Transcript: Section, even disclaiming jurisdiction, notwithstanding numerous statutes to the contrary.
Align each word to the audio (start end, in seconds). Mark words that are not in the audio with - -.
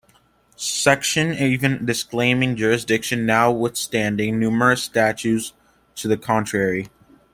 Section, 0.55 1.31
even 1.33 1.85
disclaiming 1.85 2.55
jurisdiction, 2.55 3.23
notwithstanding 3.27 4.39
numerous 4.39 4.81
statutes 4.81 5.53
to 5.93 6.07
the 6.07 6.17
contrary. 6.17 6.89